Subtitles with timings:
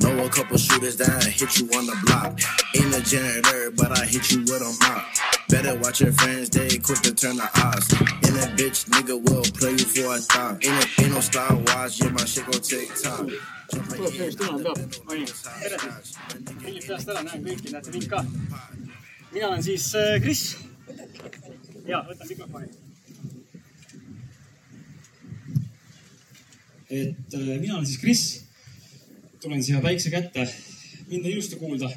[0.00, 2.38] Know a couple shooters that hit you on the block.
[2.76, 5.04] Ain't a janitor, but I hit you with a mop.
[5.48, 7.90] Better watch your friends, they quick to turn the odds.
[8.24, 10.64] And that bitch nigga will play you for a thought.
[10.64, 13.30] Ain't, no- ain't no Star Wars, yeah, my shit gon' take time.
[13.68, 14.72] tuleb sellest tunnel ka.
[15.12, 15.26] onju,
[15.60, 16.14] tere siis.
[16.64, 18.22] hingib peast ära, näen kõiki, näete mind ka.
[19.32, 19.88] mina olen siis
[20.24, 20.42] Kris.
[21.86, 22.70] ja, võtan mikrofoni.
[26.88, 28.24] et mina olen siis Kris.
[29.42, 30.46] Tulen siia päikse kätte.
[31.08, 31.90] mind on ilusti kuulda.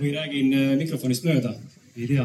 [0.00, 1.54] või räägin äh, mikrofonist mööda,
[1.96, 2.24] ei tea.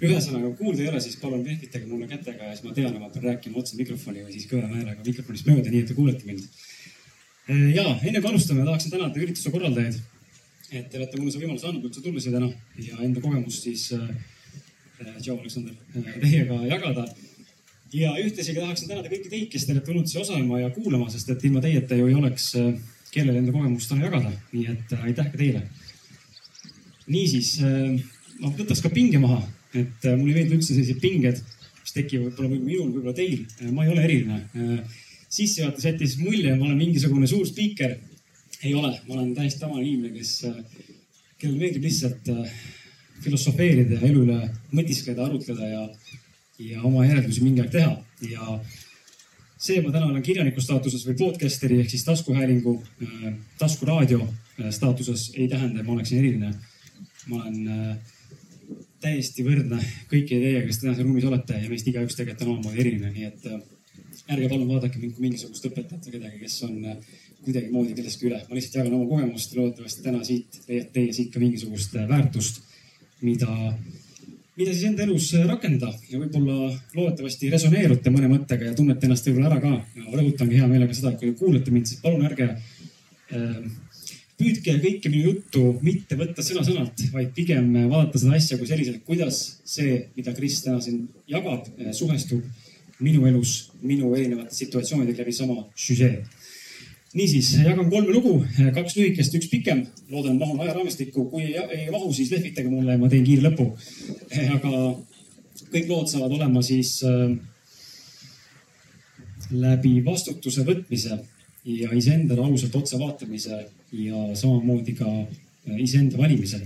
[0.00, 3.10] ühesõnaga, kuulda ei ole, siis palun vehvitage mulle kätega ja siis ma tean, et ma
[3.12, 6.46] pean rääkima otse mikrofoni või siis kõvema häälega mikrofonist mööda, nii et te kuulete mind
[7.48, 9.94] Eh, ja enne kui alustame, tahaksin tänada ürituse korraldajaid,
[10.68, 12.50] et te olete mulle see võimaluse andnud üldse tulla siia täna
[12.84, 14.02] ja enda kogemust siis äh,
[15.00, 17.06] äh, tšau, Aleksander äh,, teiega jagada.
[17.94, 21.08] ja ühtlasi ka tahaksin tänada kõiki teid, kes te olete tulnud siia osalema ja kuulama,
[21.14, 22.68] sest et ilma teieta ju ei oleks äh,
[23.14, 25.62] kellel enda kogemust täna jagada, nii et äh, aitäh ka teile.
[27.08, 27.98] niisiis äh,,
[28.42, 29.40] ma võtaks ka pinge maha,
[29.72, 31.40] et äh, mulle ei meeldi üldse sellised pinged,
[31.82, 33.46] mis tekivad võib-olla minul, võib-olla teil.
[33.72, 34.42] ma ei ole eriline
[35.28, 37.96] sissejuhatus jättis mulje, ma olen mingisugune suur spiiker.
[38.62, 40.32] ei ole, ma olen täiesti tavaline inimene, kes,
[41.38, 42.30] kellele meeldib lihtsalt
[43.22, 44.38] filosofeerida ja elu üle
[44.74, 45.84] mõtiskleda, arutleda ja,
[46.64, 47.92] ja oma järeldusi mingi aeg teha.
[48.30, 48.58] ja
[49.58, 52.76] see, ma täna olen kirjaniku staatuses või podcasteri ehk siis taskuhäälingu,
[53.58, 56.54] taskuraadio äh, staatuses ei tähenda, et ma oleksin eriline.
[57.28, 57.96] ma olen äh,
[59.00, 59.78] täiesti võrdne
[60.10, 63.26] kõikide teiega, kes täna siin ruumis olete ja meist igaüks tegelikult on omamoodi eriline, nii
[63.28, 63.50] et
[64.28, 66.98] ärge palun vaadake mind kui mingisugust õpetajat või kedagi, kes on äh,
[67.44, 68.40] kuidagimoodi kellestki üle.
[68.48, 72.08] ma lihtsalt jagan oma kogemust ja loodetavasti täna siit leiate teie siit ka mingisugust äh,
[72.10, 72.60] väärtust,
[73.24, 73.54] mida,
[74.58, 79.28] mida siis enda elus äh, rakendada ja võib-olla loodetavasti resoneerute mõne mõttega ja tunnete ennast
[79.28, 79.74] võib-olla ära ka.
[80.12, 83.60] rõhutangi hea meelega seda, kui te kuulate mind, siis palun ärge äh,
[84.38, 89.40] püüdke kõike minu juttu mitte võtta sõna-sõnalt, vaid pigem vaadata seda asja kui selliselt, kuidas
[89.66, 92.44] see, mida Kris täna siin jagab, suhestub
[93.02, 96.22] minu elus, minu erinevate situatsioonidega läbi sama süžee.
[97.16, 98.34] Niisiis, jagan kolme lugu,
[98.76, 99.84] kaks lühikest, üks pikem.
[100.10, 103.70] loodan, mahun ajaraamistikku, kui ei, ei mahu, siis lehvitage mulle ja ma teen kiire lõpu.
[104.56, 104.72] aga
[105.72, 107.34] kõik lood saavad olema siis äh,
[109.50, 111.18] läbi vastutuse võtmise
[111.68, 116.60] ja iseendale ausalt otsa vaatamise ja samamoodi ka äh, iseenda valimise.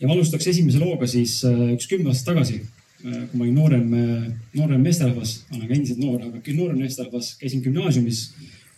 [0.00, 2.62] ja ma alustaks esimese looga siis äh, üks kümme aastat tagasi
[2.98, 4.22] Äh, kui ma olin noorem, äh,
[4.58, 8.22] noorem meesterahvas, olen ka endiselt noor, aga noorem meesterahvas, käisin gümnaasiumis,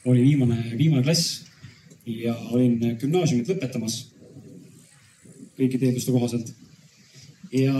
[0.04, 1.44] oli viimane, viimane klass
[2.06, 4.06] ja olin gümnaasiumit lõpetamas.
[5.60, 6.54] kõikide eelduste kohaselt.
[7.52, 7.74] ja,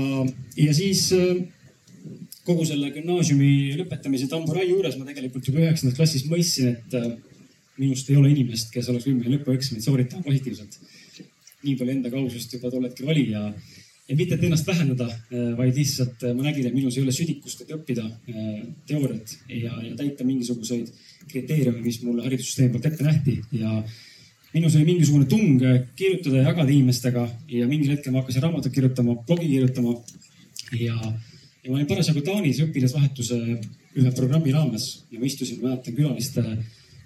[0.57, 1.41] ja siis äh,
[2.45, 7.21] kogu selle gümnaasiumi lõpetamise tamburai juures ma tegelikult juba üheksandas klassis mõistsin, et
[7.81, 10.79] minust ei ole inimest, kes oleks võimeline lõpueksamit sooritama positiivselt.
[11.61, 13.51] nii palju enda kausust juba tol hetkel oli ja
[14.11, 17.13] ja mitte, et ennast vähendada, äh, vaid lihtsalt äh, ma nägin, et minus ei ole
[17.15, 20.91] südikust, et õppida äh, teooriat ja, ja täita mingisuguseid
[21.33, 23.83] kriteeriume, mis mulle haridussüsteemi poolt ette nähti ja
[24.55, 25.63] minus oli mingisugune tung
[25.97, 29.95] kirjutada ja jagada inimestega ja mingil hetkel ma hakkasin raamatut kirjutama, blogi kirjutama.
[30.79, 30.97] ja,
[31.65, 33.39] ja ma olin parasjagu Taanis õpilasvahetuse
[34.01, 36.45] ühe programmi raames ja ma istusin, mäletan külaliste,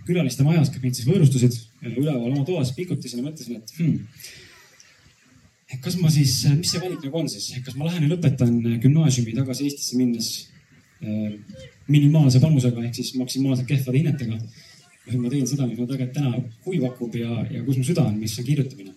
[0.09, 1.61] külaliste majas, kes mind siis võõrustasid
[1.95, 4.01] üleval oma toas, pikutasin ja mõtlesin, et hmm,
[5.75, 8.59] et kas ma siis, mis see valik nagu on siis, kas ma lähen ja lõpetan
[8.83, 10.29] gümnaasiumi tagasi Eestisse minnes
[11.03, 11.33] äh,
[11.89, 14.39] minimaalse panusega ehk siis maksimaalselt kehvade hinnetega.
[15.05, 16.31] või ma teen seda, mis mulle tegelikult täna
[16.65, 18.93] huvi pakub ja, ja kus mu süda on, mis on kirjutamine.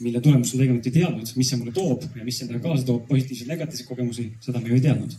[0.00, 3.06] mille tulemust ma tegelikult ei teadnud, mis see mulle toob ja mis endaga kaasa toob,
[3.08, 5.16] positiivseid, negatiivseid kogemusi, seda ma ju ei teadnud.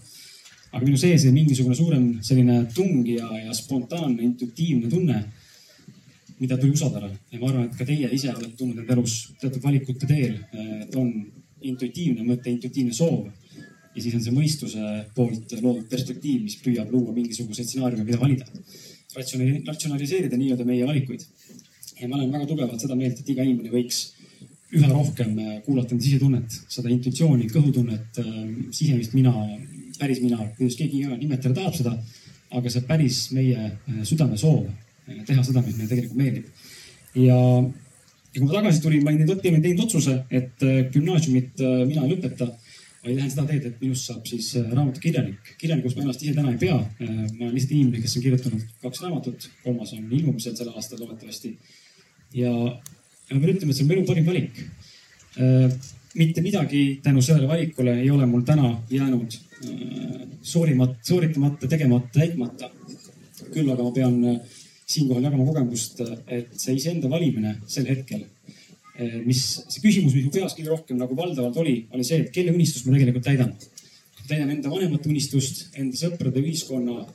[0.72, 5.24] aga minu sees oli mingisugune suurem selline tung ja, ja spontaanne intuitiivne tunne
[6.40, 9.64] mida tuli usaldada ja ma arvan, et ka teie ise olete tundnud enda elus teatud
[9.64, 10.38] valikute teel,
[10.84, 11.09] et on
[11.66, 13.25] intuitiivne mõte, intuitiivne soov.
[13.97, 18.46] Ja siis on see mõistuse poolt loodud perspektiiv, mis püüab luua mingisuguseid stsenaariume, mida valida.
[19.66, 21.26] ratsionaliseerida nii-öelda meie valikuid.
[21.99, 24.03] ja ma olen väga tugevalt seda meelt, et iga inimene võiks
[24.78, 25.34] üha rohkem
[25.66, 28.20] kuulata enda sisetunnet, seda intuitsiooni, kõhutunnet,
[28.70, 29.34] sisemist mina,
[29.97, 31.97] päris mina, kuidas keegi nimetada tahab seda.
[32.58, 33.72] aga see päris meie
[34.08, 34.67] südamesoov
[35.28, 36.47] teha seda, mis meile tegelikult meeldib.
[37.16, 42.05] ja, ja kui ma tagasi tulin, ma olin teinud, otsuse, et äh, gümnaasiumit äh, mina
[42.05, 42.50] ei lõpeta
[43.07, 45.53] vaid lähen seda teed, et minust saab siis äh, raamatukirjanik.
[45.61, 46.77] kirjanikuks ma ennast ise täna ei pea.
[46.77, 51.53] ma olen lihtsalt inimene, kes on kirjutanud kaks raamatut, kolmas on ilmumisel sel aastal loodetavasti.
[52.35, 54.63] ja, ma pean ütlema, et see on elu parim valik.
[56.17, 59.35] mitte midagi tänu sellele valikule ei ole mul täna jäänud
[60.41, 62.71] soorimat, sooritamata, tegemata, täitmata.
[63.53, 64.15] küll aga ma pean
[64.87, 68.25] siinkohal jagama kogemust, et see iseenda valimine sel hetkel,
[69.26, 72.53] mis, see küsimus, mis mu peas kõige rohkem nagu valdavalt oli, oli see, et kelle
[72.55, 73.53] unistust ma tegelikult täidan.
[74.28, 77.05] täidan enda vanemate unistust, enda sõprade, ühiskonna,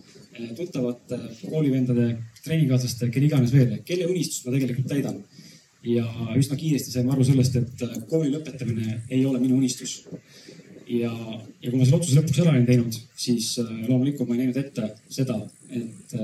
[0.57, 2.07] tuttavate, koolivendade,
[2.45, 5.23] treeningkaaslaste, kelle iganes veel, kelle unistust ma tegelikult täidan.
[5.83, 6.07] ja
[6.39, 9.97] üsna kiiresti saime aru sellest, et kooli lõpetamine ei ole minu unistus
[10.87, 13.57] ja, ja kui ma selle otsuse lõpuks ära olin teinud, siis
[13.89, 15.41] loomulikult ma ei näinud ette seda,
[15.75, 16.15] et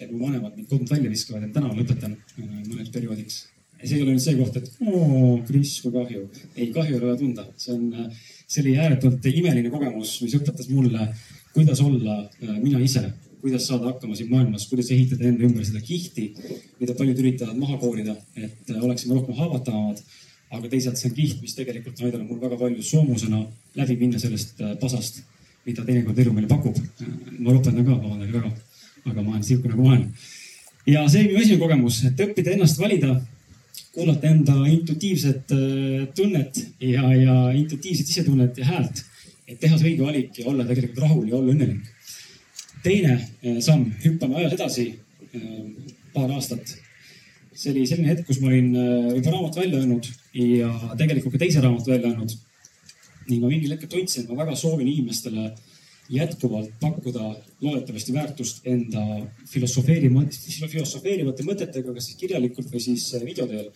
[0.00, 3.42] et mu vanemad mind kodunt välja viskavad, et täna lõpetan mõneks perioodiks.
[3.80, 6.26] Ja see ei ole nüüd see koht, et oo, Kris, kui kahju.
[6.56, 10.70] ei, kahju ei ole tunda, see on, äh, see oli ääretult imeline kogemus, mis õpetas
[10.72, 11.08] mulle,
[11.54, 13.06] kuidas olla äh, mina ise,
[13.40, 16.30] kuidas saada hakkama siin maailmas, kuidas ehitada enda ümber seda kihti,
[16.80, 20.02] mida paljud üritavad maha koorida, et oleksime rohkem haavatavamad.
[20.50, 23.44] aga teisalt see on kiht, mis tegelikult on aidanud mul väga palju soomusena
[23.78, 25.20] läbi minna sellest pasast,
[25.62, 26.74] mida teinekord elu meile pakub.
[27.38, 28.50] ma lõpetan ka, vabandage väga
[29.06, 30.06] aga ma olen sihuke nagu ma olen.
[30.86, 33.14] ja see oli minu esimene kogemus, et õppida ennast valida,
[33.94, 39.04] kuulata enda intuitiivset äh, tunnet ja, ja intuitiivset sisetunnet ja häält.
[39.50, 41.88] et teha see õige valik ja olla tegelikult rahul ja olla õnnelik.
[42.84, 44.86] teine äh, samm, hüppame ajas edasi
[45.34, 45.56] äh,
[46.14, 46.76] paar aastat.
[47.52, 48.70] see oli selline hetk, kus ma olin
[49.16, 50.06] juba raamatu välja öelnud
[50.38, 52.36] ja tegelikult ka teise raamatu välja öelnud.
[53.28, 55.50] ning ma mingil hetkel tundsin, et ma väga soovin inimestele
[56.10, 59.02] jätkuvalt pakkuda loodetavasti väärtust enda
[59.50, 63.70] filosofeerivate mõtetega, kas siis kirjalikult või siis äh, video teel.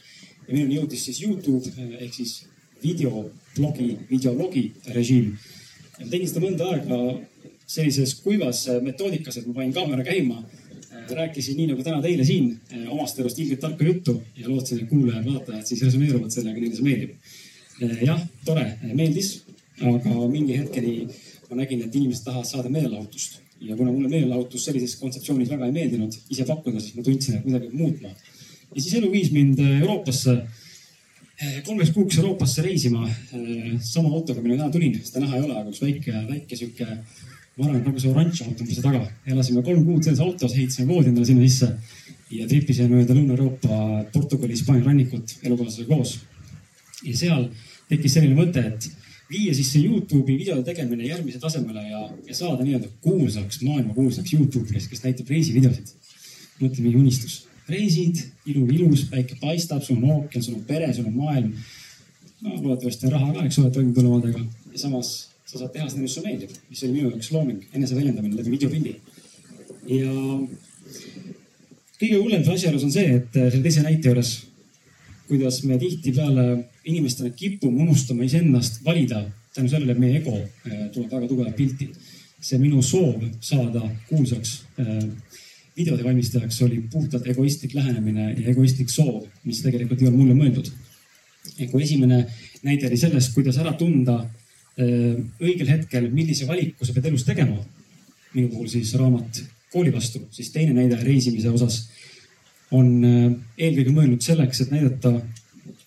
[0.49, 2.47] ja minuni jõudis siis Youtube äh, ehk siis
[2.83, 4.65] videoblogi, videologi
[4.97, 5.37] režiim.
[6.11, 6.99] tegin seda mõnda aega
[7.67, 10.43] sellises kuivas äh, metoodikas, et ma panin kaamera käima,
[11.11, 12.59] rääkisin nii nagu täna teile siin
[12.89, 17.11] omast elust ilgelt tarka juttu ja lootsin, et kuulajad-vaatajad siis resoneeruvad sellega, neile see meeldib.
[18.07, 18.65] jah, tore,
[18.95, 19.35] meeldis,
[19.83, 20.95] aga mingi hetkeni
[21.51, 25.75] ma nägin, et inimesed tahavad saada meelelahutust ja kuna mulle meelelahutus sellises kontseptsioonis väga ei
[25.75, 28.13] meeldinud ise pakkuda, siis ma tundsin, et midagi peab muutma.
[28.75, 30.35] ja siis elu viis mind äh, Euroopasse,
[31.39, 35.59] äh, kolmeks kuuks Euroopasse reisima äh, sama autoga, millega täna tulin, seda näha ei ole,
[35.61, 36.89] aga üks väike, väike sihuke,
[37.57, 39.05] ma arvan, et nagu see oranž auto mul seal taga.
[39.37, 41.71] elasime kolm kuud selles autos, ehitasime voodi endale sinna sisse
[42.35, 43.79] ja tripisime mööda Lõuna-Euroopa,
[44.13, 46.19] Portugali, Hispaania rannikut elukaaslasega koos.
[47.05, 47.49] ja seal
[47.89, 48.91] tekkis selline mõte, et
[49.31, 54.35] viia siis see Youtube'i videode tegemine järgmise tasemele ja, ja saada nii-öelda kuulsaks, maailma kuulsaks
[54.37, 55.95] Youtube'ist, kes näitab reisivideosid.
[56.61, 57.45] mõtle, mingi unistus.
[57.69, 61.53] reisid, ilu ilus, päike paistab, sul on ookean, sul on pere, sul on maailm.
[62.45, 65.15] no loodetavasti on raha ka, eks ole, toime tulla omadega ja samas
[65.47, 68.95] sa saad teha seda, mis sulle meeldib, mis oli minu jaoks looming, eneseväljendamine läbi videopildi.
[69.95, 70.13] ja
[72.01, 74.35] kõige hullem asjaolus on see, et selle teise näite juures
[75.29, 76.45] kuidas me tihtipeale
[76.85, 81.91] inimestena kipume unustama iseennast valida tänu sellele, meie ego äh, tuleb väga tugevalt pilti.
[82.45, 85.05] see minu soov saada kuulsaks äh,
[85.77, 90.69] videode valmistajaks oli puhtalt egoistlik lähenemine ja egoistlik soov, mis tegelikult ei olnud mulle mõeldud.
[91.71, 92.27] kui esimene
[92.63, 97.57] näide oli sellest, kuidas ära tunda äh, õigel hetkel, millise valiku sa pead elus tegema.
[98.35, 99.43] minu puhul siis raamat
[99.73, 101.89] kooli vastu, siis teine näide reisimise osas
[102.71, 103.05] on
[103.59, 105.21] eelkõige mõeldud selleks, et näidata,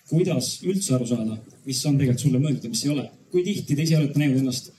[0.10, 1.38] kuidas üldse aru saada,
[1.68, 3.06] mis on tegelikult sulle mõeldud ja mis ei ole.
[3.32, 4.70] kui tihti te ise olete näinud ennast,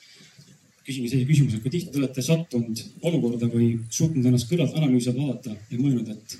[0.86, 2.80] küsingi sellise küsimuse, kui tihti te olete sattunud
[3.11, 6.38] olukorda või suutnud ennast kõrvalt analüüsida, vaadata ja mõelnud, et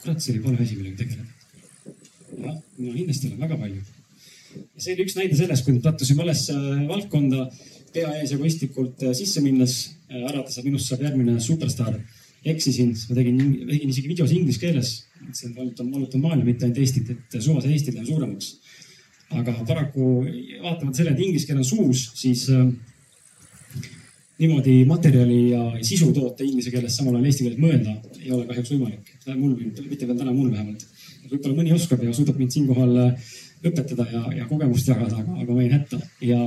[0.00, 1.26] kurat, see oli vale asi, millega tegeleda.
[2.46, 3.82] jah, no kindlasti olen väga palju.
[4.56, 7.50] ja see oli üks näide sellest, kui sattusime valesse äh, valdkonda,
[7.92, 9.76] pea ees egoistlikult äh, sisse minnes
[10.08, 12.00] arvates, et minust saab järgmine superstaar
[12.50, 14.94] eksisin, siis ma tegin, tegin isegi videos inglise keeles.
[15.20, 18.54] Mõtlesin, et vallutan, vallutan maailma, mitte ainult Eestit, et suvase Eesti lähen suuremaks.
[19.30, 20.06] aga paraku
[20.62, 22.64] vaatamata sellele, et inglise keel on suus, siis äh,
[24.40, 28.72] niimoodi materjali ja sisu toota inglise keeles, samal ajal eesti keeles mõelda ei ole kahjuks
[28.72, 29.12] võimalik.
[29.36, 29.54] mul,
[29.90, 30.86] mitte veel täna mul vähemalt.
[31.30, 33.30] võib-olla mõni oskab ja suudab mind siinkohal äh,
[33.64, 36.40] õpetada ja, ja kogemust jagada, aga, aga ma jäin hätta ja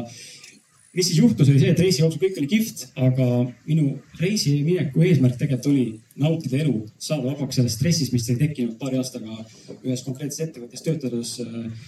[0.94, 3.28] mis siis juhtus, oli see, et reisi jooksul kõik oli kihvt, aga
[3.66, 5.86] minu reisimineku eesmärk tegelikult oli
[6.22, 9.40] nautida elu, saada vabaks sellest stressist, mis oli tekkinud paari aastaga
[9.80, 11.88] ühes konkreetses ettevõttes töötades äh,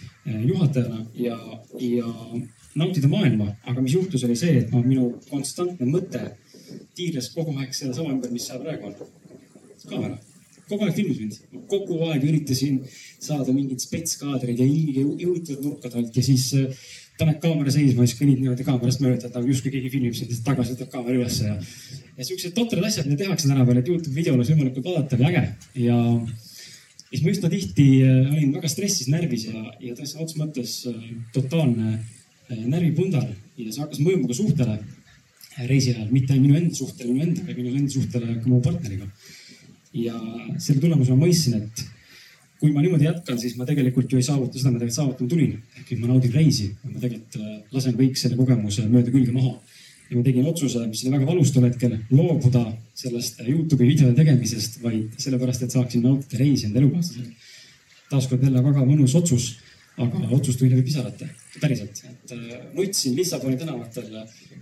[0.50, 1.38] juhatajana ja,
[1.77, 2.09] ja
[2.74, 3.51] nautida maailma.
[3.69, 6.24] aga mis juhtus, oli see, et no minu konstantne mõte
[6.97, 8.97] tiirles kogu aeg sellesama ümber, mis seal praegu on.
[9.85, 10.17] kaamera
[10.65, 12.79] kogu aeg filmis mind, kogu aeg üritasin
[13.21, 16.85] saada mingit spetskaadreid ja ilge juhitud nurkade alt ja siis äh,
[17.19, 20.43] paned kaamera seisma, siis kõnnid niimoodi kaamerast mööda, et nagu justkui keegi filmib sind, siis
[20.45, 21.55] tagasi võtab kaamera ülesse ja.
[22.17, 25.45] ja siuksed totrad asjad, mida tehakse tänapäeval, et Youtube videol oleks võimalikult vaadata või äge
[25.86, 26.00] ja.
[27.07, 31.07] siis ma üsna tihti äh, olin väga stressis, närvis ja, ja täitsa otseses mõttes äh,
[31.36, 34.77] totaalne äh, närvipundar ja see hakkas mõjuma ka suhtele
[35.69, 39.07] reisi ajal, mitte minu enda suhtele minu endaga, minu enda suhtele ka mu partneriga.
[39.95, 40.17] ja
[40.60, 41.86] selle tulemusena ma mõistsin, et
[42.59, 45.57] kui ma niimoodi jätkan, siis ma tegelikult ju ei saavuta seda, mida saavutama tulin.
[45.79, 49.57] ehk ma naudin reisi, ma tegelikult äh, lasen kõik selle kogemuse mööda külge maha.
[50.09, 54.79] ja ma tegin otsuse, mis oli väga valus tol hetkel, loobuda sellest Youtube'i videode tegemisest,
[54.83, 57.53] vaid sellepärast, et saaksin nautida reisi enda elukaaslasega.
[58.12, 59.51] taaskord jälle väga mõnus otsus,
[59.97, 62.03] aga otsus tuli läbi pisarate, päriselt.
[62.07, 64.12] et äh, nutsin Lissaboni tänavatel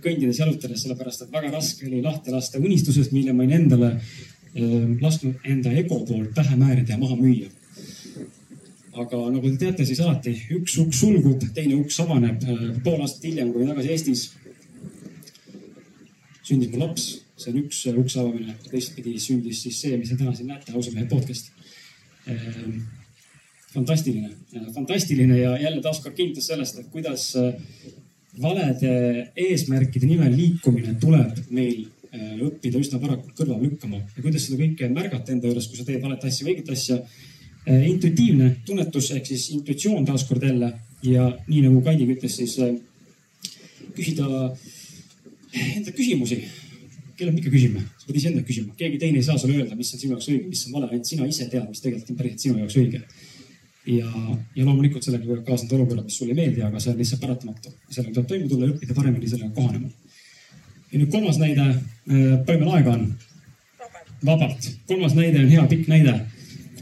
[0.02, 4.88] kõndides, jalutades, sellepärast et väga raske oli lahti lasta unistusest, mille ma olin endale äh,
[5.00, 7.52] lasknud enda ego poolt pähe määrida ja maha müüa
[8.94, 12.42] aga nagu te teate, siis alati üks uks sulgub, teine uks avaneb.
[12.84, 14.24] pool aastat hiljem, kui tagasi Eestis,
[16.44, 17.08] sündis mul laps,
[17.40, 18.54] see on üks ukse avamine.
[18.68, 21.50] teistpidi sündis siis see, mis te täna siin näete, ausa mehe podcast.
[22.30, 22.78] Ehm,
[23.74, 24.30] fantastiline,
[24.74, 27.50] fantastiline ja jälle taaskord kinnitus sellest, et kuidas äh,
[28.42, 28.94] valede
[29.48, 31.82] eesmärkide nimel liikumine tuleb meil
[32.14, 35.86] äh, õppida üsna varakult kõrvale lükkama ja kuidas seda kõike märgata enda juures, kui sa
[35.88, 37.33] teed valet asja või õiget asja Äh,
[37.66, 40.72] intuitiivne tunnetus ehk siis intuitsioon taaskord jälle
[41.04, 42.74] ja nii nagu Kaidi ütles, siis äh,
[43.96, 44.28] küsida
[45.76, 46.44] enda küsimusi.
[47.14, 49.92] kellelt me ikka küsime, sa pead iseendalt küsima, keegi teine ei saa sulle öelda, mis
[49.94, 52.42] on sinu jaoks õige, mis on vale, ainult sina ise tead, mis tegelikult on päriselt
[52.42, 53.02] sinu jaoks õige.
[53.86, 54.08] ja,
[54.56, 57.70] ja loomulikult sellega võivad kaasneda olukorrad, mis sulle ei meeldi, aga see on lihtsalt paratamatu.
[57.86, 59.88] sellega tuleb toime tulla ja õppida paremini sellega kohanema.
[60.90, 63.06] ja nüüd kolmas näide, äh, palju meil aega on?
[64.26, 64.70] vabalt.
[64.90, 66.18] kolmas näide on hea pikk näide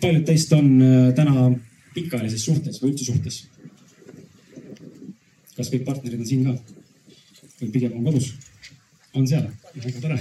[0.03, 1.51] paljud teist on äh, täna
[1.95, 3.43] pikaajalises suhtes või üldse suhtes?
[5.53, 6.57] kas kõik partnerid on siin ka?
[7.61, 8.33] või pigem on kodus?
[9.15, 9.49] on seal?
[9.77, 10.19] väga tore.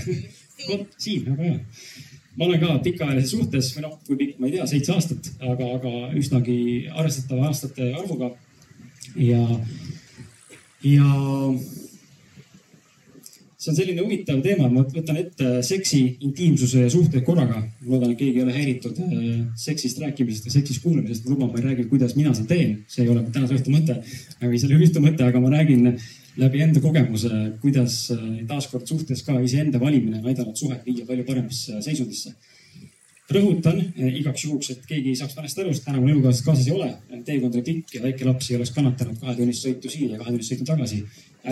[0.98, 1.60] siin, väga hea.
[2.38, 5.72] ma olen ka pikaajalises suhtes või noh, kui pikk, ma ei tea, seitse aastat, aga,
[5.78, 6.60] aga üsnagi
[6.92, 8.34] arvestatava aastate arvuga.
[9.16, 9.42] ja,
[10.88, 11.16] ja
[13.62, 17.60] see on selline huvitav teema, ma võtan ette seksi, intiimsuse ja suhted korraga.
[17.62, 19.28] ma loodan, et keegi ei ole häiritud äh,
[19.66, 21.28] seksist rääkimisest ja seksist kuulamisest.
[21.28, 24.00] ma luban, ma ei räägi, kuidas mina seda teen, see ei ole tänase õhtu mõte
[24.42, 25.92] või selle õhtu mõte, aga ma räägin
[26.42, 31.28] läbi enda kogemuse, kuidas äh, taaskord suhtes ka iseenda valimine on aidanud suhet viia palju
[31.28, 32.34] paremasse seisundisse
[33.36, 36.68] rõhutan äh, igaks juhuks, et keegi ei saaks valesti aru, sest täna mul elukaaslast kaasas
[36.68, 36.90] ei ole.
[37.26, 40.68] teekond oli pikk ja väike laps ei oleks kannatanud kahetunnist sõitu siia ja kahetunnist sõitu
[40.68, 41.04] tagasi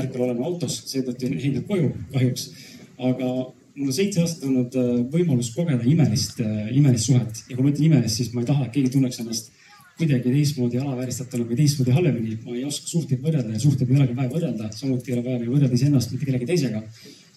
[0.01, 2.49] ärkvel olema autos, seetõttu jäin heidnud koju kahjuks.
[2.97, 3.29] aga
[3.75, 7.71] mul on seitse aastat olnud äh, võimalus kogeda imelist, äh, imelist suhet ja kui ma
[7.71, 9.51] ütlen imelist, siis ma ei taha, et keegi tunneks ennast
[9.99, 12.37] kuidagi teistmoodi alavääristatuna või teistmoodi halvemini.
[12.45, 15.49] ma ei oska suhteid võrrelda ja suhteid ei olegi vaja võrrelda, samuti ei ole vaja
[15.49, 16.83] võrrelda iseennast mitte kellegi teisega.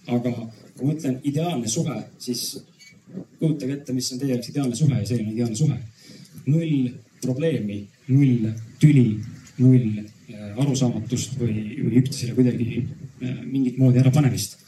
[0.06, 0.30] aga
[0.76, 2.62] kui ma ütlen ideaalne suhe, siis
[3.38, 5.78] kujutage ette, mis on teie jaoks ideaalne suhe ja selline ideaalne suhe.
[6.46, 6.90] null
[7.22, 8.48] probleemi, null
[8.82, 9.20] tüli,
[9.58, 10.02] null
[10.32, 14.58] Äh, arusaamatust või, või üksteisele kuidagi äh, mingit moodi ärapanemist.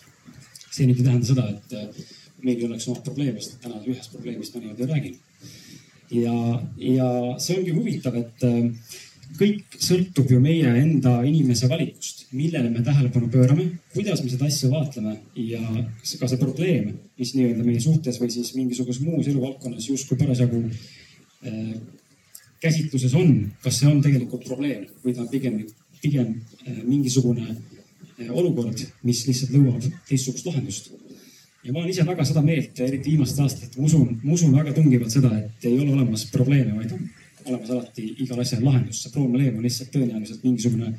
[0.74, 2.08] see nüüd ei tähenda seda, et äh,
[2.42, 5.14] meil ei oleks omad probleeme, sest täna ühest probleemist ma niimoodi räägin.
[6.10, 6.34] ja,
[6.76, 7.08] ja
[7.38, 8.44] see ongi huvitav, et
[9.38, 14.70] kõik sõltub ju meie enda inimese valikust, millele me tähelepanu pöörame, kuidas me seda asja
[14.70, 15.62] vaatleme ja
[16.20, 20.62] ka see probleem, mis nii-öelda meie suhtes või siis mingisuguses muus eluvaldkonnas justkui parasjagu
[22.64, 25.58] käsitluses on, kas see on tegelikult probleem või ta on pigem,
[26.02, 30.92] pigem äh, mingisugune äh, olukord, mis lihtsalt nõuab teistsugust lahendust.
[31.64, 34.74] ja ma olen ise väga seda meelt, eriti viimastel aastatel, ma usun, ma usun väga
[34.76, 37.06] tungivalt seda, et ei ole olemas probleeme, vaid on
[37.46, 39.02] olemas alati igal asjal lahendus.
[39.02, 40.94] see probleem on lihtsalt tõenäoliselt mingisugune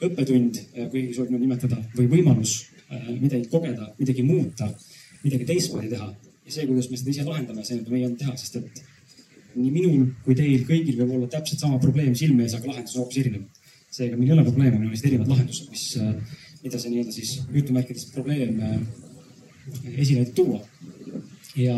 [0.00, 4.68] õppetund, äh, kui soovib nimetada, või võimalus midagi kogeda, midagi muuta,
[5.24, 6.08] midagi teistmoodi teha.
[6.46, 8.80] ja see, kuidas me seda ise lahendame, see on meie enda teha, sest et
[9.54, 13.04] nii minul kui teil kõigil võib olla täpselt sama probleem silme ees, aga lahendus on
[13.04, 13.44] hoopis erinev.
[13.90, 17.14] seega meil ei ole probleeme, meil on lihtsalt erinevad lahendused, mis, äh, mida see nii-öelda
[17.14, 18.60] siis jutumärkides probleem
[19.96, 20.60] esile tuua.
[21.56, 21.76] ja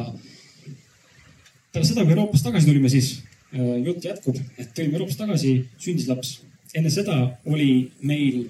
[1.73, 3.15] pärast seda, kui Euroopast tagasi tulime, siis
[3.53, 6.41] jutt jätkub, et tulime Euroopast tagasi, sündis laps.
[6.75, 8.47] enne seda oli meil,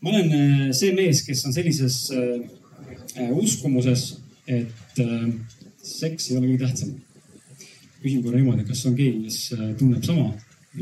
[0.00, 1.96] ma olen see mees, kes on sellises
[3.34, 4.04] uskumuses,
[4.46, 5.02] et
[5.82, 6.92] seks ei ole kõige tähtsam
[8.02, 10.32] küsin korra niimoodi, kas on keegi, kes äh, tunneb sama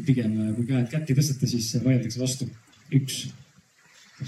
[0.06, 2.48] pigem äh, kui käed kätt ei tõsteta, siis vaieldakse vastu.
[2.96, 3.28] üks.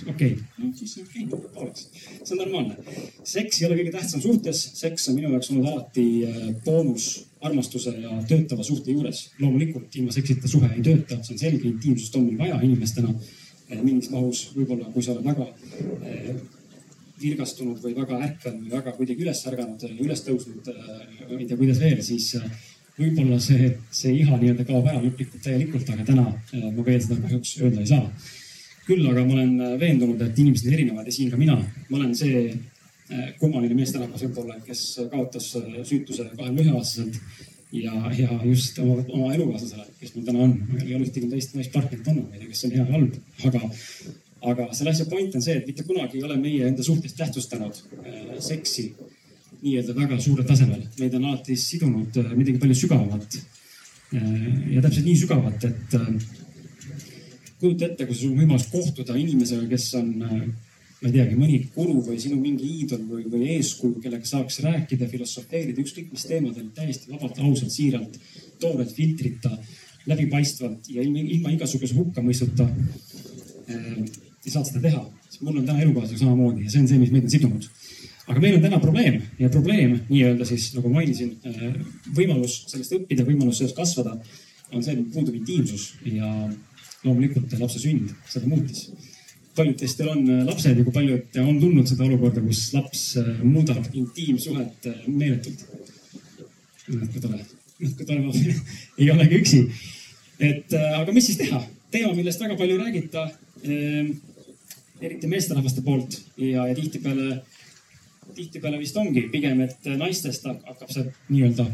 [0.08, 1.88] Okei okay., siis okei okay,, pooleks.
[2.24, 2.76] see on normaalne.
[3.34, 7.10] seks ei ole kõige tähtsam suhtes, seks on minu jaoks olnud alati äh, boonus
[7.42, 9.28] armastuse ja töötava suhte juures.
[9.40, 13.14] loomulikult ilma seksita suhe ei tööta, see on selge, intiimsust on meil vaja inimestena
[13.82, 15.46] mingis mahus, võib-olla kui sa oled väga
[17.22, 21.80] virgastunud või väga ärkvel või väga kuidagi üles ärganud, üles tõusnud, ma ei tea, kuidas
[21.80, 22.34] veel, siis
[22.98, 27.20] võib-olla see, see iha nii-öelda kaob ära lõplikult täielikult, aga täna äh, ma veel seda
[27.22, 28.06] kahjuks öelda ei saa.
[28.86, 31.58] Küll aga ma olen äh, veendunud, et inimesed on erinevad ja siin ka mina,
[31.88, 32.50] ma olen see
[33.36, 37.18] kummaline meesterahvas võib-olla, kes kaotas süütuse kahekümne ühe aastaselt
[37.72, 40.54] ja, ja just oma, oma elukaaslasele, kes meil täna on.
[40.68, 42.96] meil ei ole ühtegi teist naispartnerit olnud, ma ei tea, kas see on hea või
[42.98, 43.16] halb,
[43.48, 43.62] aga,
[44.52, 47.80] aga selle asja point on see, et mitte kunagi ei ole meie enda suhtes tähtsustanud
[48.02, 48.90] äh, seksi
[49.62, 50.84] nii-öelda väga suurel tasemel.
[50.98, 54.30] meid on alati sidunud äh, midagi palju sügavamat äh,.
[54.76, 56.10] ja täpselt nii sügavat, et äh,
[57.62, 60.44] kujuta ette, kui sul on võimalus kohtuda inimesega, kes on äh,
[61.02, 65.08] ma ei teagi, mõni guru või sinu mingi iidol või, või eeskuju, kellega saaks rääkida,
[65.10, 68.18] filosofeerida ükskõik mis teemadel täiesti vabalt, ausalt, siiralt,
[68.62, 69.50] toorelt, filtrita,
[70.06, 73.98] läbipaistvalt ja ilma, ilma igasuguse hukkamõistuta äh,.
[74.42, 75.02] ei saad seda teha,
[75.42, 77.68] mul on täna elukaaslasega samamoodi ja see on see, mis meid on sidunud.
[78.26, 81.80] aga meil on täna probleem ja probleem nii-öelda siis nagu mainisin äh,,
[82.14, 84.16] võimalus sellest õppida, võimalus sellest kasvada
[84.72, 86.30] on see, et puudub intiimsus ja
[87.02, 88.90] loomulikult lapse sünd seda muutis
[89.56, 93.04] paljud teist teil on äh, lapsed ja kui paljud on tundnud seda olukorda, kus laps
[93.20, 95.66] äh, muudab intiimsuhet äh, meeletult.
[96.86, 97.38] kui tore,
[97.78, 98.20] kui tore,
[99.00, 99.62] ei olegi üksi.
[100.42, 101.62] et aga mis siis teha?
[101.92, 103.22] teema, millest väga palju ei räägita
[103.62, 104.06] eh,,
[105.02, 107.42] eriti meesterahvaste poolt ja, ja tihtipeale,
[108.34, 111.66] tihtipeale vist ongi pigem, et naistest hakkab see nii-öelda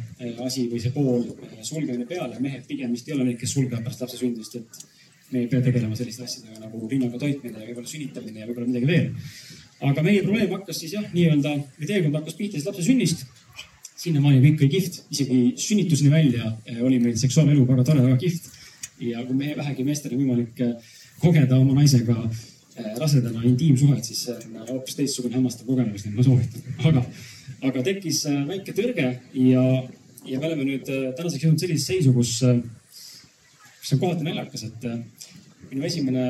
[0.44, 1.22] asi või see pool
[1.62, 2.40] sulgemine peale.
[2.42, 4.97] mehed pigem vist ei ole need, kes sulgevad pärast lapse sündimist, et
[5.32, 8.88] me ei pea tegelema selliste asjadega nagu rinnaga toitmine ja võib-olla sünnitamine ja võib-olla midagi
[8.88, 9.08] veel.
[9.88, 13.26] aga meie probleem hakkas siis jah, nii-öelda, või teekond hakkas pihta siis lapse sünnist.
[13.98, 18.48] sinnamaani kõik oli kihvt, isegi sünnituseni välja eh, oli meil seksuaalelu väga tore, väga kihvt.
[19.10, 24.24] ja kui me vähegi meestel on võimalik eh, kogeda oma naisega eh, rasedana intiimsuhet, siis
[24.32, 26.74] on hoopis teistsugune hämmastav kogemus, nii et ma soovitan.
[26.88, 27.04] aga,
[27.68, 29.12] aga tekkis väike tõrge
[29.44, 29.68] ja,
[30.24, 32.38] ja me oleme nüüd tänaseks jõudnud sellisesse seisu, kus
[33.80, 34.98] mis on kohati naljakas, et äh,
[35.70, 36.24] minu esimene,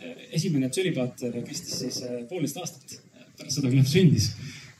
[0.00, 2.00] äh, esimene tsölibaat äh, kestis siis
[2.30, 2.96] poolteist aastat
[3.36, 4.30] pärast seda, kui laps sündis.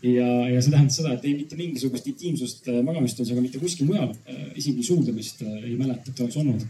[0.07, 4.13] ja, ja see tähendas seda, et ei mitte mingisugust intiimsust magamistunnis ega mitte kuskil mujal,
[4.57, 6.67] isegi suudlemist ei mäleta, et oleks olnud.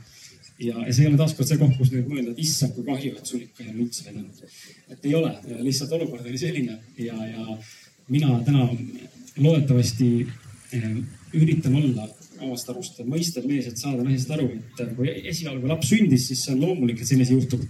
[0.59, 3.13] ja, ja see ei ole taaskord see koht, kus nüüd mõelda, et issand, kui kahju,
[3.19, 4.45] et sul ikka ei ole üldse vedanud.
[4.95, 5.35] et ei ole,
[5.69, 7.59] lihtsalt olukord oli selline ja, ja
[8.09, 8.71] mina täna
[9.37, 10.11] loodetavasti
[11.37, 12.07] üritan olla
[12.43, 16.55] omast arust mõistev mees, et saada naisest aru, et kui esialgu laps sündis, siis see
[16.55, 17.63] on loomulik, et selline asi juhtub.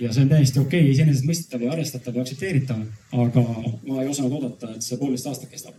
[0.00, 2.78] ja see on täiesti okei okay,, iseenesestmõistetav ja arvestatav ja aktsepteeritav,
[3.24, 3.42] aga
[3.86, 5.76] ma ei osanud oodata, et see poolteist aastat kestab.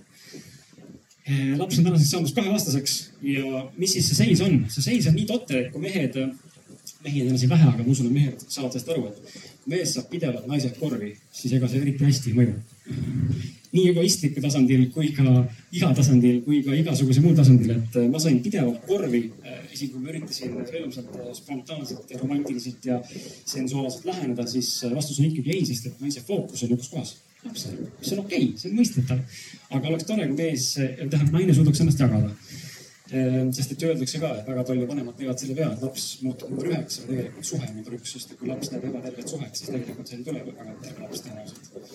[1.24, 2.94] Eh, laps on tänaseks saamas kaheaastaseks
[3.26, 4.58] ja mis siis see seis on?
[4.70, 6.20] see seis on nii totter, et kui mehed,
[7.04, 10.10] mehi on siin vähe, aga ma usun, et mehed saavad sellest aru, et mees saab
[10.12, 15.26] pidevalt naise korvi, siis ega see eriti hästi ei mõju nii egoistliku tasandil kui ka
[15.74, 19.92] iha tasandil kui ka igasuguse muu tasandil, et äh, ma sain pidevalt korvi, äh, isegi
[19.96, 25.56] kui ma üritasin rõõmsalt, äh, spontaanselt ja romantiliselt ja sensuaalselt läheneda, siis vastus on ikkagi
[25.56, 28.78] ei, sest et naise fookus on üks kohas lapsel, mis on okei okay,, see on
[28.78, 29.24] mõistetav.
[29.74, 32.30] aga oleks tore, kui mees, tähendab naine suudaks ennast jagada.
[33.54, 36.70] sest et öeldakse ka, et väga palju vanemad teevad selle vea, et laps muutub number
[36.72, 40.14] üheks, aga tegelikult suhe on number üks, sest kui laps näeb ebatervet suhet, siis tegelikult
[40.14, 41.92] seal ei tule väga terve laps tõenäoliselt.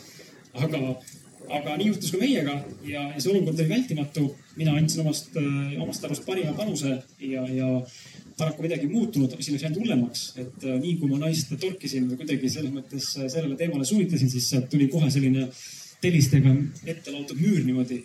[0.67, 0.83] aga
[1.49, 2.55] aga nii juhtus ka meiega
[2.87, 4.29] ja, ja see olukord oli vältimatu.
[4.59, 7.69] mina andsin omast, äh, omast arust parima panuse ja, ja
[8.39, 10.23] paraku midagi ei muutunud, asi läks ainult hullemaks.
[10.37, 14.31] et äh, nii kui ma naist torkisin või kuidagi selles mõttes äh, sellele teemale suunitasin,
[14.31, 15.49] siis sealt tuli kohe selline
[16.03, 16.53] telistega
[16.87, 18.05] ette laotud müür niimoodi,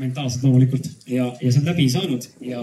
[0.00, 2.62] mentaalselt loomulikult ja, ja on läbi saanud ja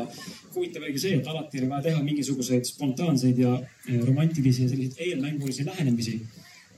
[0.55, 3.59] huvitav oligi see, et alati oli vaja teha mingisuguseid spontaanseid ja
[4.07, 6.17] romantilisi ja selliseid eelmängulisi lähenemisi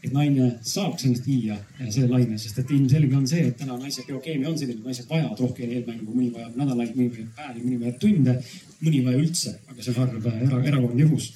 [0.04, 4.04] et naine saaks ennast viia selle laine, sest et ilmselge on see, et täna naise
[4.08, 7.80] biokeemia on selline, et naised vajavad rohkem eelmängu, mõni vajab nädalaid, mõni vajab päevi, mõni
[7.86, 8.36] vajab tunde,
[8.84, 11.32] mõni ei vaja üldse, aga see on harv äh, era, erakordne juhus.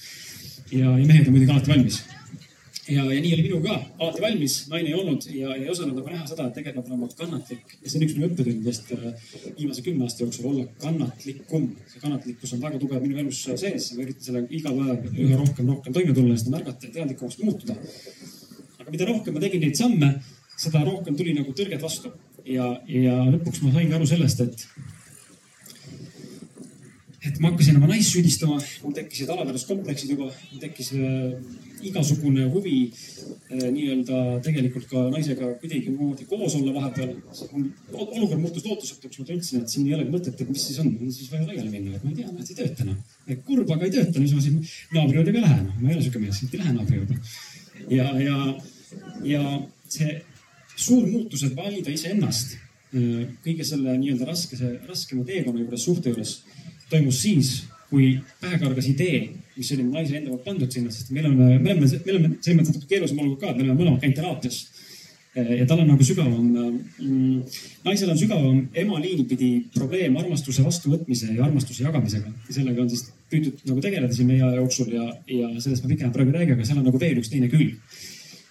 [0.72, 2.02] ja, ja mehed on muidugi alati valmis.
[2.90, 6.12] ja, ja nii oli minuga ka, alati valmis, naine ei olnud ja ei osanud nagu
[6.12, 9.28] näha seda, et tegelikult on olnud kannatlik ja see on üks minu õppetundidest äh,
[9.62, 11.70] viimase kümne aasta jooksul olla kannatlikum.
[11.88, 15.72] see kannatlikkus on väga tugev minu elus sees, ma üritan sellega iga päev üha rohkem,
[15.72, 17.80] rohkem toime tulla ja seda märgata ja teadlikumaks muutuda
[18.92, 20.12] mida rohkem ma tegin neid samme,
[20.58, 22.14] seda rohkem tuli nagu tõrget vastu.
[22.48, 24.62] ja, ja lõpuks ma saingi aru sellest, et,
[27.28, 30.30] et ma hakkasin oma naist süüdistama, mul tekkisid alaväärsuskompleksid juba,
[30.62, 31.34] tekkis äh,
[31.84, 37.12] igasugune huvi äh, nii-öelda tegelikult ka naisega kuidagimoodi koos olla vahepeal.
[37.92, 41.28] olukord muutus lootusetuks, ma tundsin, et siin ei olegi mõtet, et mis siis on, siis
[41.34, 43.04] vaja laiali minna, et ma ei tea, näed ei tööta enam.
[43.52, 44.64] kurb, aga ei tööta, siis ma siin
[44.96, 47.22] naabri juurde ka ei lähe, noh, ma ei ole sihuke mees, ei lähe naabri juurde.
[48.00, 48.40] ja, ja
[49.28, 49.44] ja
[49.90, 50.18] see
[50.78, 56.38] suur muutus, et valida iseennast äh, kõige selle nii-öelda raskese, raskema teekonna juures, suhte juures,
[56.92, 57.52] toimus siis,
[57.90, 59.22] kui pähe kargas idee,
[59.58, 62.60] mis oli naise enda poolt pandud sinna, sest me oleme, me oleme, me oleme selles
[62.60, 64.66] mõttes natuke keerulisem olukord ka, et me oleme mõlemad käinud teraapias.
[65.38, 71.30] ja tal on nagu sügavam mm,, naisel on sügavam ema liini pidi probleem armastuse vastuvõtmise
[71.30, 72.32] ja armastuse jagamisega.
[72.50, 76.18] sellega on siis püütud nagu tegeleda siin meie aja jooksul ja, ja sellest ma pikemalt
[76.18, 77.78] praegu ei räägi, aga seal on nagu veel üks teine külg.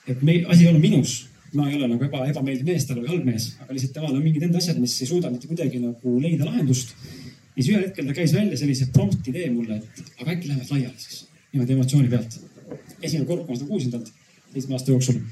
[0.07, 1.15] Et me, asi ei ole minus,
[1.57, 4.25] ma ei ole nagu eba, ebameeldiv mees talle või halb mees, aga lihtsalt temal on
[4.25, 6.95] mingid enda asjad, mis ei suuda mitte kuidagi nagu leida lahendust.
[7.57, 10.67] ja siis ühel hetkel ta käis välja sellise prompt idee mulle, et aga äkki läheme
[10.71, 12.41] laiali siis niimoodi emotsiooni pealt.
[13.03, 14.13] esimene kord, kui ma seda kuulsin talt
[14.53, 15.23] seitsme aasta jooksul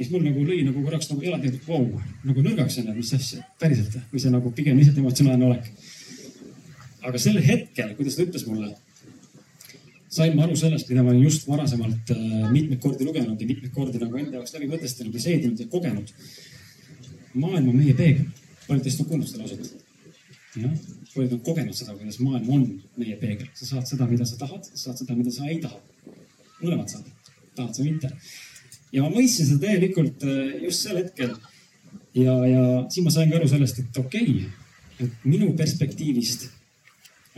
[0.00, 1.82] siis mul nagu lõi nagu korraks nagu jalad nii, vau,
[2.24, 5.66] nagu nõrgaks enne, mis asja, päriselt või see nagu pigem lihtsalt emotsionaalne olek.
[7.04, 8.70] aga sel hetkel, kui ta seda ütles mulle,
[10.10, 13.74] sain ma aru sellest, mida ma olin just varasemalt äh, mitmeid kordi lugenud ja mitmeid
[13.74, 16.10] kordi nagu enda jaoks läbi mõtestanud ja seedinud ja kogenud.
[17.34, 18.26] maailm on meie peegel.
[18.66, 19.84] paljud teist on kuulnud seda lauset.
[20.56, 20.74] jah,
[21.14, 23.48] paljud on kogenud seda, kuidas maailm on meie peegel.
[23.54, 25.78] sa saad seda, mida sa tahad, sa saad seda, mida sa ei taha.
[26.62, 27.06] mõlemad saad,
[27.54, 28.10] tahad sa mitte
[28.92, 31.36] ja ma mõistsin seda täielikult äh, just sel hetkel.
[32.14, 34.48] ja, ja siis ma saingi aru sellest, et okei okay,,
[35.06, 36.48] et minu perspektiivist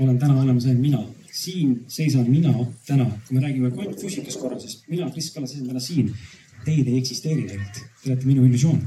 [0.00, 1.02] olen täna olemas ainult mina.
[1.32, 2.52] Siin seisan mina
[2.86, 6.12] täna, kui me räägime ainult füüsikas korra, sest mina, Kris Kallas, seisan täna siin.
[6.66, 8.82] Teid ei eksisteeri tegelikult, te olete minu illusioon.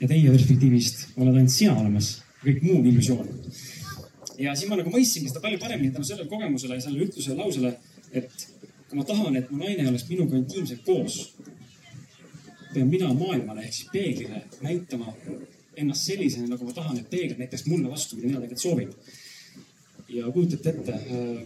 [0.00, 2.10] ja teie perspektiivist oled ainult sina olemas,
[2.42, 3.28] kõik muu on illusioon.
[4.38, 7.70] ja siis ma nagu mõistsingi seda palju paremini tänu sellele kogemusele ja sellele ütlusele, lausele,
[8.12, 8.48] et
[8.88, 11.16] kui ma tahan, et mu naine oleks minuga intiimselt koos,
[12.74, 15.14] pean mina maailmale ehk siis peeglile näitama
[15.76, 18.92] ennast sellisena, nagu ma tahan, et peegel näitaks mulle vastu, mida mina tegelikult soovin.
[20.12, 21.40] Ja kujutate ette, äh,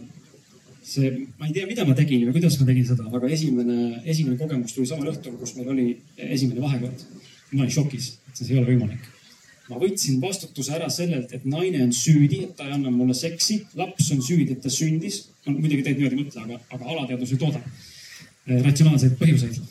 [0.83, 4.37] see, ma ei tea, mida ma tegin või kuidas ma tegin seda, aga esimene, esimene
[4.39, 7.07] kogemus tuli samal õhtul, kus meil oli esimene vahekord.
[7.51, 9.09] ma olin šokis, et see ei ole võimalik.
[9.69, 13.61] ma võtsin vastutuse ära sellelt, et naine on süüdi, et ta ei anna mulle seksi,
[13.75, 15.27] laps on süüdi, et ta sündis.
[15.45, 19.61] no muidugi tegelikult niimoodi ei mõtle, aga, aga alateadvus ei tooda äh, ratsionaalseid põhjuseid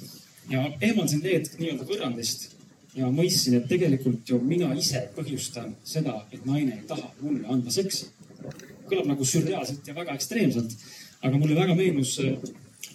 [0.51, 2.51] ja eemaldasin need nii-öelda võrrandist
[2.97, 7.71] ja mõistsin, et tegelikult ju mina ise põhjustan seda, et naine ei taha mulle anda
[7.75, 8.09] seksi.
[8.91, 10.75] Kõlab nagu sürreaalselt ja väga ekstreemselt,
[11.23, 12.17] aga mulle väga meenus,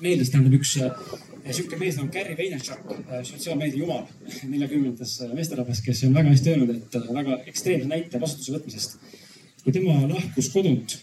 [0.03, 2.93] meeldis tähendab üks sihuke mees nagu Gary Vaynerchuk,
[3.29, 4.05] sotsiaalmeedia jumal
[4.49, 8.97] neljakümnendates meesterahvas, kes on väga hästi öelnud, et väga ekstreemse näite vastutuse võtmisest.
[9.65, 10.99] kui tema lahkus kodunt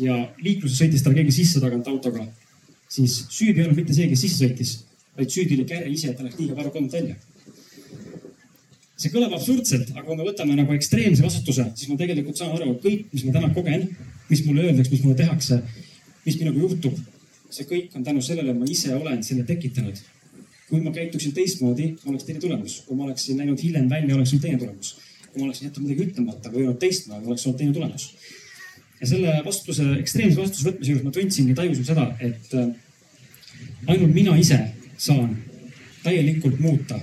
[0.00, 2.24] ja liikluses sõitis talle keegi sisse tagant autoga,
[2.88, 4.78] siis süüdi ei olnud mitte see, kes sisse sõitis
[5.18, 7.16] vaid süüdi oli Käre ise, et ta läks liiga vara kodunt välja.
[8.98, 12.72] see kõlab absurdselt, aga kui me võtame nagu ekstreemse vastutuse, siis ma tegelikult saan aru,
[12.82, 13.84] kõik, mis ma täna kogen,
[14.28, 15.60] mis mulle öeldakse, mis mulle tehakse,
[16.26, 16.96] mis minuga juhtub,
[17.50, 20.00] see kõik on tänu sellele, et ma ise olen selle tekitanud.
[20.68, 22.82] kui ma käituksin teistmoodi, oleks teine tulemus.
[22.86, 24.96] kui ma oleksin näinud hiljem välja, oleks olnud teine tulemus.
[25.32, 28.10] kui ma oleksin jätnud midagi ütlemata või öelnud teistmoodi, oleks olnud teine tulemus.
[29.00, 32.68] ja selle vastutuse, ekstreemse vastutuse võtmise juures ma tundsingi, tajusin seda, et äh,
[33.86, 34.58] ainult mina ise
[34.98, 35.36] saan
[36.02, 36.98] täielikult muuta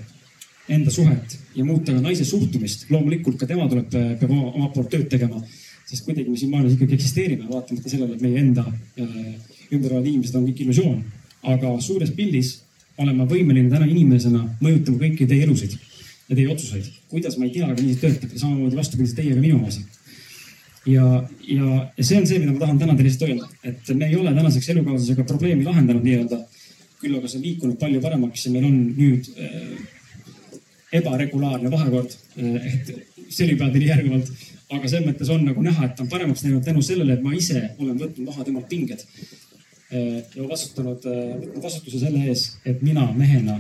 [0.70, 2.90] enda suhet ja muuta ka naise suhtumist.
[2.90, 5.42] loomulikult ka tema tuleb, peab omalt poolt tööd tegema,
[5.86, 9.10] sest kuidagi me siin maailmas ikkagi eksisteerime, vaatamata sellele, et meie enda äh,
[9.72, 11.04] ümber olevad inimesed on kõik illusioon.
[11.46, 12.56] aga suures pildis
[12.98, 15.76] olen ma võimeline täna inimesena mõjutama kõiki teie elusid
[16.30, 16.90] ja teie otsuseid.
[17.10, 19.86] kuidas, ma ei tea, aga nii see töötab ja samamoodi vastupidiselt teiega minu omasid.
[20.90, 21.06] ja,
[21.48, 24.16] ja, ja see on see, mida ma tahan täna teile lihtsalt öelda, et me ei
[24.16, 26.42] ole tänaseks elukaaslasega probleemi lahendanud nii-öelda
[27.06, 29.76] küll aga see on liikunud palju paremaks ja meil on nüüd äh,
[31.00, 32.92] ebaregulaarne vahekord äh,, et
[33.30, 34.32] selipäevadeni järgnevalt.
[34.74, 37.34] Aga selles mõttes on nagu näha, et ta on paremaks läinud tänu sellele, et ma
[37.38, 40.24] ise olen võtnud maha temalt pinged äh,.
[40.36, 43.60] ja vastutanud äh,, võtnud vastutuse selle ees, et mina mehena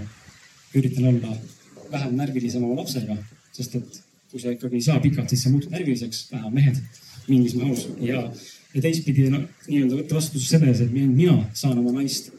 [0.75, 1.35] üritan olla
[1.91, 3.17] vähem närvilisem oma lapsega,
[3.55, 3.99] sest et
[4.31, 6.81] kui sa ikkagi ei saa pikalt, siis sa muutud närviliseks, vähe mehed
[7.29, 8.25] mingis mahus ja,
[8.73, 12.33] ja teistpidi no, nii-öelda võtta vastutuse selle ees, et mina saan oma naist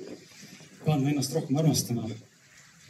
[0.87, 2.09] panna ennast rohkem armastama,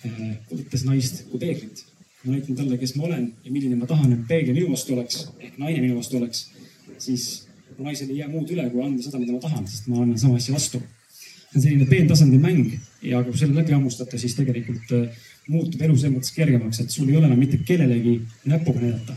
[0.05, 1.85] äh, võttes naist kui peeglit.
[2.27, 5.27] Ma näitan talle, kes ma olen ja milline ma tahan, et peegel minu vastu oleks
[5.39, 6.47] ehk naine minu vastu oleks,
[7.03, 7.47] siis
[7.79, 10.41] naisel ei jää muud üle, kui anda seda, mida ma tahan, sest ma annan sama
[10.41, 10.83] asja vastu.
[11.47, 12.73] see on selline peentasandi mäng
[13.07, 17.09] ja kui selle läbi hammustate, siis tegelikult äh, muutub elu selles mõttes kergemaks, et sul
[17.09, 18.19] ei ole enam mitte kellelegi
[18.53, 19.17] näpuga näidata.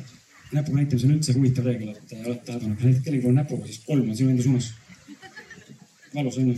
[0.54, 3.82] näpuga näitamisel on üldse huvitav reegel, et äh, olete täheldanud, kui näitad kellelegi näpuga, siis
[3.88, 4.74] kolm on sinu enda suunas.
[6.16, 6.58] valus on ju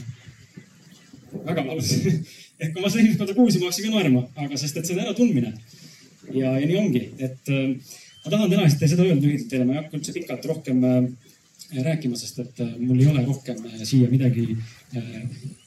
[1.46, 1.96] väga valus
[2.62, 4.98] et kui ma seda esimest korda kuulsin, ma hakkasin ka naerma, aga sest, et see
[4.98, 5.54] on äratundmine.
[6.30, 7.76] Ja, ja nii ongi, et äh,
[8.24, 11.00] ma tahan täna seda öelda lühidalt teile, ma ei hakka üldse pikalt rohkem äh,
[11.88, 14.46] rääkima, sest et äh, mul ei ole rohkem siia midagi
[14.98, 15.08] äh,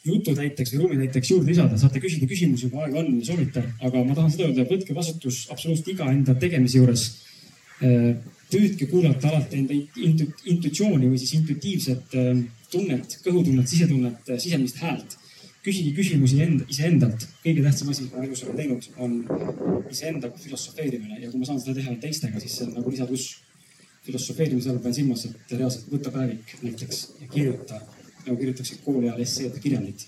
[0.07, 1.79] jututäiteks või ruumitäiteks juurde lisada.
[1.81, 5.45] saate küsida küsimusi, kui aega on ja soovite, aga ma tahan seda öelda, võtke vastutus
[5.51, 7.07] absoluutselt iga enda tegemise juures.
[8.55, 12.13] Püüdke kuulata alati enda intu, intuitsiooni või siis intuitiivset
[12.71, 15.17] tunnet, kõhutunnet, sisetunnet, sisemist häält
[15.65, 17.27] küsige küsimusi enda, iseendalt.
[17.45, 19.15] kõige tähtsam asi, mida ma elus olen teinud, on
[19.91, 23.41] iseendaga filosofeerimine ja kui ma saan seda teha teistega, siis see on nagu lisapluss.
[24.05, 27.79] filosofeerimise all pean silmas, et reaalselt võta päevik näiteks ja kirjuta
[28.27, 30.07] nagu kirjutaksid kooli ajal esseed ja kirjandit.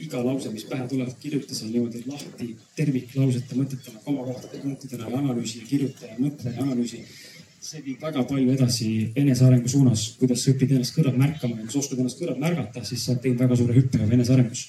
[0.00, 5.62] iga lause, mis pähe tuleb, kirjuta seal niimoodi lahti terviklausete mõtetena, komakohtade punktidena ja analüüsi
[5.62, 7.00] ja kirjuta ja mõtle ja analüüsi
[7.66, 8.88] see viib väga palju edasi
[9.22, 12.82] enesearengu suunas, kuidas sa õpid ennast kõrval märkama ja kui sa oskad ennast kõrval märgata,
[12.84, 14.66] siis sa teinud väga suure hüppe enesearengus.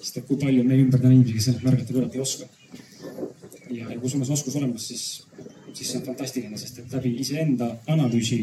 [0.00, 2.48] Sest et kui palju meie ümber täna inimesi, kes ennast märgata kõrvalt ei oska.
[3.70, 5.04] ja, ja kui sul on see oskus olemas, siis,
[5.72, 8.40] siis see on fantastiline, sest et läbi iseenda analüüsi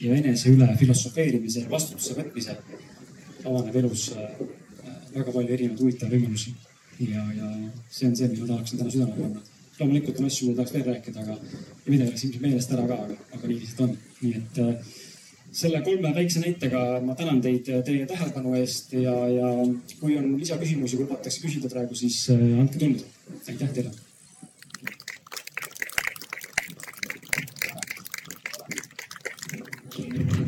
[0.00, 2.58] ja enese üle filosofeerimise ja vastutuse võtmise
[3.44, 4.38] avaneb elus äh,
[5.14, 6.54] väga palju erinevaid huvitavaid võimalusi.
[7.00, 7.50] ja, ja
[7.90, 11.22] see on see, mida tahaksin täna südamele panna loomulikult on asju, mida tahaks veel rääkida,
[11.24, 13.96] aga ja mida läks ilmselt meelest ära ka, aga, aga nii lihtsalt on.
[14.20, 14.92] nii et äh,
[15.54, 19.50] selle kolme väikse näitega ma tänan teid teie tähelepanu eest ja, ja
[20.00, 23.06] kui on lisaküsimusi, kui lubatakse küsida praegu, siis äh, andke tunda.
[23.48, 23.94] aitäh teile.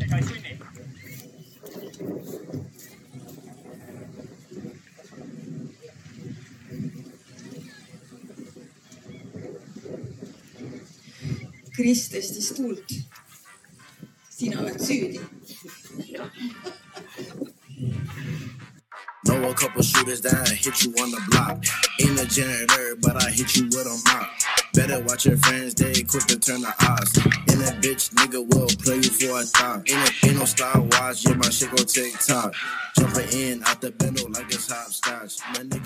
[0.03, 0.53] ega ei sunni.
[11.77, 12.99] Kris tõstis tuult.
[14.87, 14.95] Know
[19.49, 21.61] a couple shooters that hit you on the block.
[21.99, 24.29] Ain't a janitor, but I hit you with a mop.
[24.73, 27.17] Better watch your friends, they quick to turn the odds.
[27.17, 29.89] And that bitch nigga will play you for a thought.
[29.89, 32.53] Ain't, a, ain't no Star Wars, yeah, my shit go TikTok.
[32.97, 35.39] Jumping in out the bendo like it's hopscotch.
[35.49, 35.75] My nigga